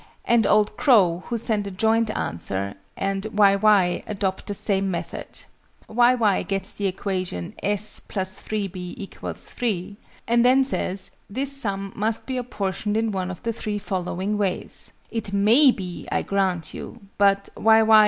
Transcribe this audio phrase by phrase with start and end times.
[0.25, 3.55] and OLD CROW, who send a joint answer, and Y.
[3.55, 5.27] Y., adopt the same method.
[5.87, 6.15] Y.
[6.15, 6.41] Y.
[6.41, 8.95] gets the equation s + 3_b_
[9.35, 13.77] = 3: and then says "this sum must be apportioned in one of the three
[13.77, 17.83] following ways." It may be, I grant you: but Y.
[17.83, 17.99] Y.